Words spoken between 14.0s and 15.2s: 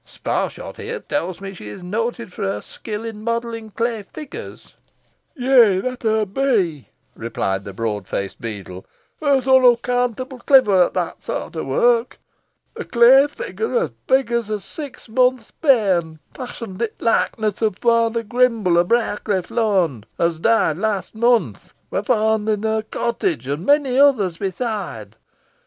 big os a six